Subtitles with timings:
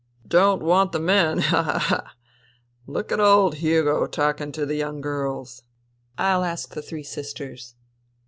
[0.27, 1.37] Don't want the men.
[1.37, 1.61] Ha!
[1.61, 1.77] ha!
[1.77, 2.15] ha!
[2.87, 5.61] Look at old Hugo talking to the young girls!"
[5.99, 7.75] '* I'll ask the three sisters.